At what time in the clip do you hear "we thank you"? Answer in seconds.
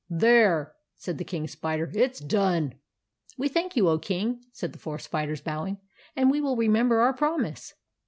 3.37-3.87